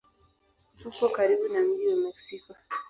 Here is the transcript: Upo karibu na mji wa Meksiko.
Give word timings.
Upo 0.89 1.05
karibu 1.15 1.47
na 1.53 1.59
mji 1.61 1.87
wa 1.89 1.95
Meksiko. 1.95 2.53